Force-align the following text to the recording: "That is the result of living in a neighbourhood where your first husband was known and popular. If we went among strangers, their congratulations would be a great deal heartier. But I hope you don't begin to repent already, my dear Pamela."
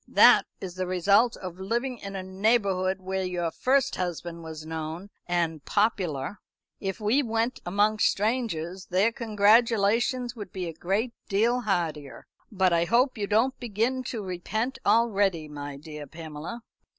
"That 0.07 0.47
is 0.59 0.73
the 0.73 0.87
result 0.87 1.37
of 1.37 1.59
living 1.59 1.99
in 1.99 2.15
a 2.15 2.23
neighbourhood 2.23 3.01
where 3.01 3.23
your 3.23 3.51
first 3.51 3.97
husband 3.97 4.41
was 4.43 4.65
known 4.65 5.11
and 5.27 5.63
popular. 5.63 6.39
If 6.79 6.99
we 6.99 7.21
went 7.21 7.59
among 7.67 7.99
strangers, 7.99 8.87
their 8.87 9.11
congratulations 9.11 10.35
would 10.35 10.51
be 10.51 10.67
a 10.67 10.73
great 10.73 11.13
deal 11.29 11.61
heartier. 11.61 12.25
But 12.51 12.73
I 12.73 12.85
hope 12.85 13.15
you 13.15 13.27
don't 13.27 13.59
begin 13.59 14.01
to 14.05 14.23
repent 14.23 14.79
already, 14.87 15.47
my 15.47 15.77
dear 15.77 16.07
Pamela." 16.07 16.63